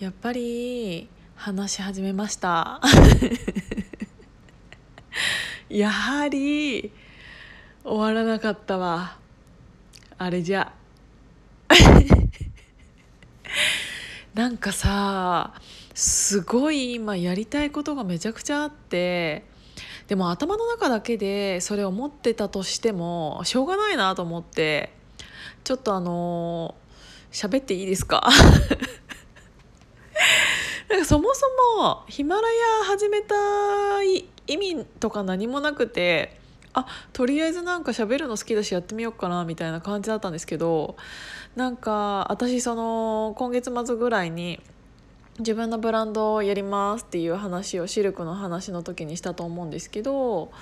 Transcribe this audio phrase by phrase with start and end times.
[0.00, 2.80] やっぱり話し始めました。
[5.68, 6.92] やはり
[7.82, 9.16] 終わらなかったわ。
[10.16, 10.72] あれじゃ。
[14.34, 15.52] なんかさ
[15.94, 19.44] すごい今やりたいことがめちゃくちゃあって。
[20.06, 24.92] でも頭の中だけでそれを持ってたとしてもしょうがないなと思って。
[25.64, 26.76] ちょっとあの
[27.32, 28.22] 喋っていいですか？
[31.08, 31.46] そもそ
[31.78, 33.34] もヒマラヤ始めた
[34.02, 34.26] 意
[34.58, 36.38] 味とか何もなくて
[36.74, 36.84] あ
[37.14, 40.98] とりあえずなんか喋るの好きだしやってみようかなみたいな感じだったんですけど
[41.56, 44.60] なんか私その今月末ぐらいに
[45.38, 50.52] 自分のブランドをやりますっていう話をシルクの話の時にしたと思うんですけど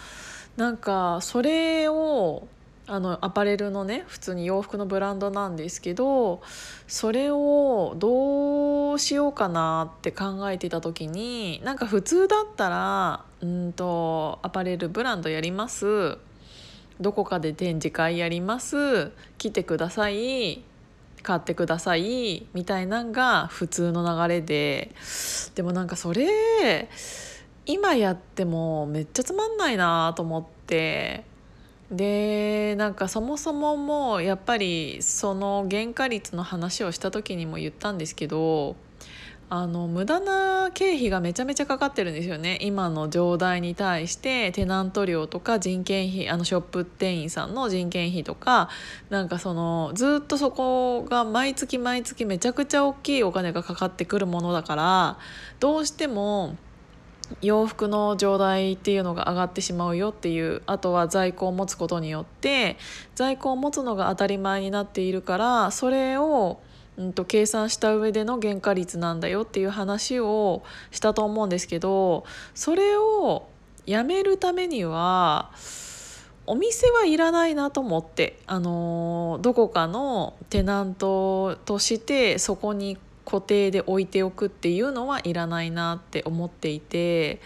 [0.57, 2.47] なんかそれを
[2.89, 6.41] あのアパレルのね普通に洋服のブランドなんですけど
[6.87, 16.19] それをどうしようかなって考えてた時になんか普通だったらうんとアパレルブランドやります。
[16.99, 19.13] どこかで展示会やります。
[19.37, 20.63] 来てください。
[21.23, 22.47] 買ってください。
[22.55, 24.93] みたいなんが普通の流れで。
[25.55, 26.89] でもなんかそれ
[27.67, 31.25] 今やってもめっちゃつまんないなと思って。
[31.91, 38.75] でなんかそもそももうやっぱりその原価率の話をした時にも言ったんですけど
[39.49, 42.59] あの無駄な経費がめちゃめちゃかかってるんですよね。
[42.61, 48.69] 今の状態に対してテナント料とか人件費あのショップ店員さんの人件費とか
[49.09, 55.19] なんかそのずっとそこが毎月毎月めちゃくちゃ大きいお金がかかってくるものだから
[55.61, 56.57] どうしても
[57.43, 62.77] 洋服の状態っていうのが上がってしまうよっていうあとは在庫を持つことによって
[63.15, 66.61] 在庫を持つのが当たり前になっているからそれを、
[66.97, 72.25] うんと、計算した上での原価率なんだよっていう話をしたと思うんですけど
[72.55, 73.49] それを
[73.87, 75.51] やめるためには
[76.47, 87.41] お店はいらないなと思って、あのどこかのテナントとしてそこに固定で置いておくっていうのはいらないなって思っていて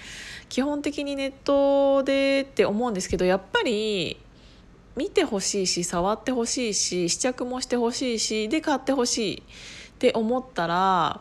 [0.50, 4.20] 基本的にネットでって思うんですけどやっぱり
[4.94, 9.42] 見てほしいし触ってほしいし試着もしてほしいしで買ってほしいっ
[9.98, 11.20] て思ったら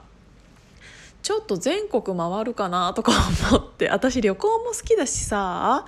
[1.21, 3.13] ちょっと全国回るかなとか
[3.51, 5.85] 思って私旅行も好きだしさ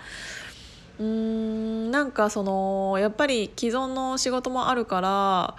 [0.99, 5.55] うーんなんかそのやっぱり既存の仕事もあるから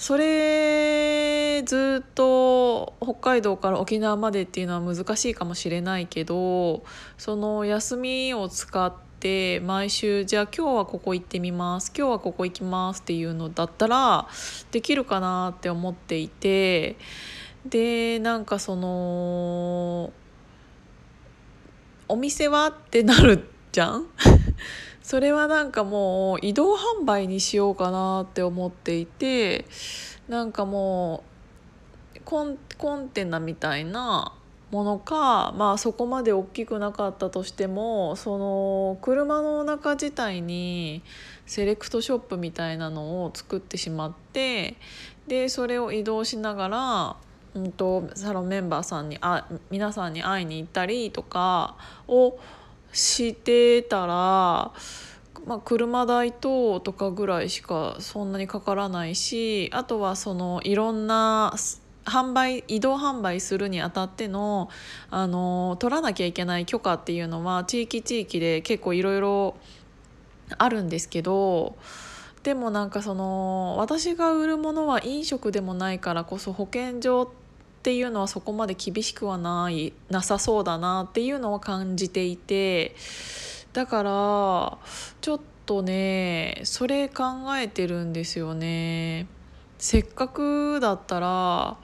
[0.00, 6.84] それずっと北海道から沖縄までっていうのは難しいかもしれないけど
[7.18, 14.26] その休みを使って毎週じゃあ今日はここ行ってみます今日はここ行きますっていうのだったら
[14.70, 16.96] できるかなって思っていて
[17.66, 20.14] でなんかその
[22.08, 24.06] お店はってなるじゃん？
[25.10, 29.64] それはなんかもう移動販売にしようかなって思っていて
[30.28, 31.24] なんかも
[32.14, 34.32] うコンコンテナみたいな
[34.70, 41.02] ものかまあそこまで大きくなかったとしてもその車の中自体に
[41.44, 44.76] セレクトショップみたいなのを作ってしまって
[45.26, 47.16] でそれを移動しながら、
[47.54, 51.74] うんと、サロンメンバーさんにあ皆さんに会いに行ったりとか
[52.06, 52.38] を
[52.92, 54.72] してたら、
[55.46, 61.54] まあ、車代ととかぐらいしかそんなにかからないしあとはそのいろんな
[62.04, 64.68] 販売移動販売するにあたっての
[65.10, 69.56] あの取らなきゃいけない許可っていうのは地域地域で結構いろいろ
[70.58, 71.76] あるんですけど
[72.42, 77.32] でもなんかその私が売るものは飲食でもないからこそ保健所
[77.80, 82.94] っていうのはそこまで厳しくはないなさそうだなっていうのを感じていて
[83.72, 84.78] だから
[85.22, 87.24] ちょっとねそれ考
[87.56, 89.26] えてるんですよね。
[89.78, 91.78] せっかくだったら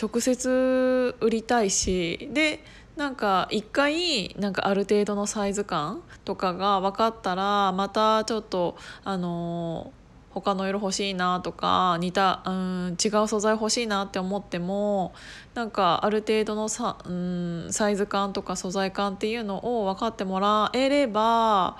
[0.00, 2.64] 直接売りたいしで
[2.96, 9.92] なんか一回なんかある程度のサイズ感とかが分かったらまたちょっとあの
[10.40, 15.12] 他の色欲しいなとか似たうん違う素材欲しいなって思っても
[15.54, 21.76] なんかある程度のさうんサイズ感とか素材感っていうのを分かってもらえれば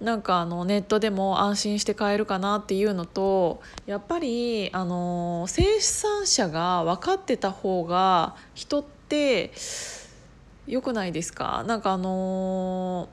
[0.00, 9.52] なんかあのネットでも安心して買えるかなっていうのとやっぱりあの生産者が分かってた方が人って
[10.68, 11.64] 良くないですか？
[11.66, 13.08] なんかあの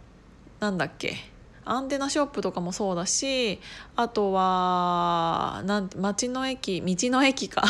[0.59, 1.15] なんだっけ？
[1.65, 3.59] アンテナショップとかもそうだし
[3.95, 7.63] あとはなん街の駅道の駅か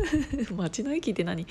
[0.56, 1.46] 街の駅って何？
[1.46, 1.50] 道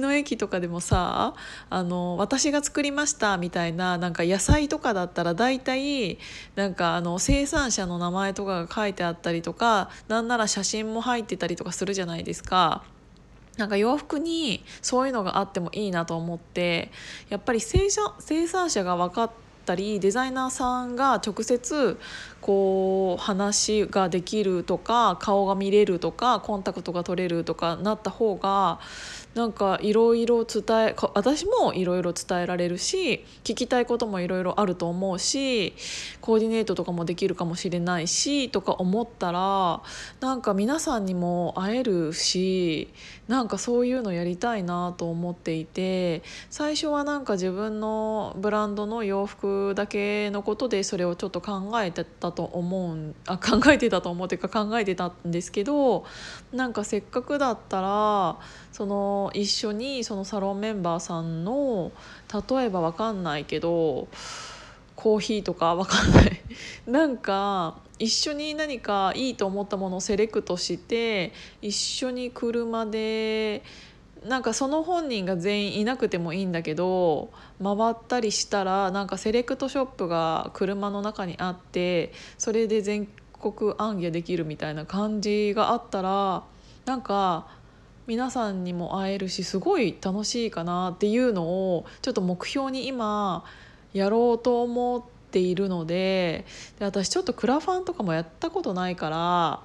[0.00, 1.34] の駅とかでもさ
[1.70, 6.18] あの私が作りましたみたいななんか野菜とかだったら大体
[6.56, 12.82] なんかあの生産者の名前とかが書いてあったりとかなんなら写真も入ってたりとかするじゃないですか。
[13.56, 16.90] なんか洋服にそういうのがあってもいいなと思って
[17.28, 21.98] やっぱり生産者が分かってたりデザイナーさんが直接
[22.40, 28.80] こう話ができるとか顔が見れるとかコンタクトが取れるとかなった方が
[29.34, 35.74] なんかいろいろ伝え私もいろいろ伝えられるし聞きたいこともいろいろあると思うし
[36.20, 39.82] コーディネートとかもできるかもしれないしとか思ったら
[40.20, 42.88] なんか皆さんにも会えるし
[43.26, 56.04] なんかそういうのやりたいなと思っていて最初はなんか自分のブランドの洋服だけのことでそれをちょっと考えてたと思うあ考えてたと思うっていうか考えてたんですけど
[56.52, 58.38] なんかせっかくだったら
[58.72, 61.92] その一緒にそのサロンメンバーさんの
[62.48, 64.08] 例えば分かんないけど
[64.96, 66.40] コーヒーとか分かんない。
[66.86, 71.32] なんか一緒に何かいいと思ったものをセレクトして
[71.62, 73.62] 一緒に車で
[74.24, 77.30] なんかその本人が全員いなくてもいいんだけど
[77.62, 86.42] 回ったりしたらなんかセレクトショップが車の中にあってそれで全国暗記できるみたいな感じがあったら
[86.86, 87.46] なんか
[88.06, 93.44] 皆さんにも会えるしすごい楽しいかなっていうのをちょっと目標に今
[93.94, 96.44] やろうと思っているので
[96.78, 99.60] で私ちょっとクラファンとかもやったことないから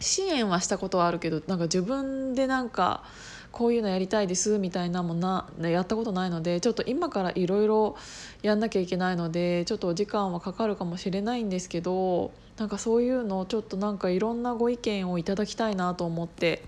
[0.00, 3.04] 支援はしたことはあるけどなんか自分でなんか
[3.52, 7.96] こういうのやりたいですみたいなもんなやったことないのでちょっと今からいろいろ
[8.42, 16.62] やんなきゃいけないのでちょっと時間はかかるかもしれないんですけどなんかそういうのをちょっとなんかいろんなご意見をいただきたいなと思って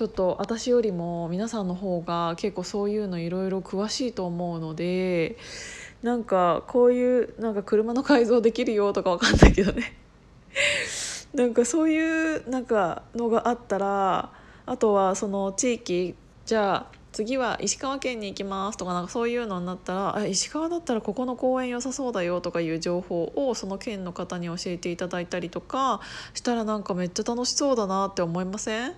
[0.00, 5.36] ちょっと私よりも皆さんの方が結構そういうのいろいろ詳しいと思うので
[6.02, 9.94] なんかこういうなんか車の改造できるよとかわかんないけどね。
[11.36, 14.32] なんかそういうなんかのがあったら
[14.64, 16.14] あとはその地域
[16.46, 26.00] じゃあ次は石川県に行きますとかなんかそういうのになったらあ石川だったらここの公園良さそうだよとかいう情報をその県の方に教えていただいたりとか
[26.34, 28.94] したらなんかめっちゃ楽しそうだなって思いません？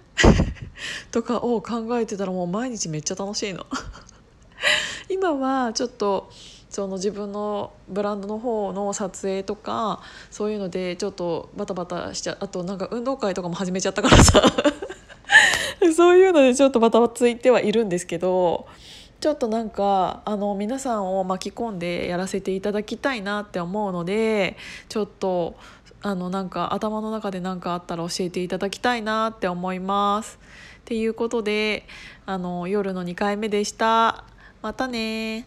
[1.10, 3.64] とかを考えてたらもう毎日めっちゃ楽しいの。
[5.08, 6.30] 今はちょっと
[6.68, 10.00] その自分のブランドの方の撮影とか
[10.30, 14.42] そういうのでちょっとバタバタしちゃあとなんか運動会とかも始めちゃったからさ。
[15.94, 18.66] そういうのでちょっとバタついてはいるんですけど
[19.20, 24.56] ちょっとなんかあの皆さんを巻き込んでやらせていただきたいなって思うので
[24.88, 25.54] ちょっと
[26.02, 30.38] あのなんか頭の中で何かあったら教えていただきたいなって思います。
[30.80, 31.86] っていうことで
[32.26, 34.24] あの夜の2回目でした。
[34.62, 35.46] またね